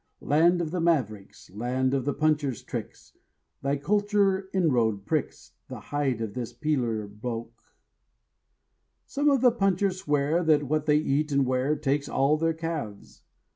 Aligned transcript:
Land 0.23 0.61
of 0.63 0.71
the 0.71 0.81
mavericks, 0.81 1.51
Land 1.51 1.93
of 1.93 2.05
the 2.05 2.13
puncher's 2.15 2.63
tricks, 2.63 3.13
Thy 3.61 3.77
culture 3.77 4.49
inroad 4.51 5.05
pricks 5.05 5.51
The 5.67 5.79
hide 5.79 6.21
of 6.21 6.33
this 6.33 6.53
peeler 6.53 7.05
bloke. 7.05 7.61
Some 9.05 9.29
of 9.29 9.41
the 9.41 9.51
punchers 9.51 9.99
swear 9.99 10.43
That 10.43 10.63
what 10.63 10.87
they 10.87 10.97
eat 10.97 11.31
and 11.31 11.45
wear 11.45 11.75
Takes 11.75 12.09
all 12.09 12.35
their 12.35 12.55
calves. 12.55 13.21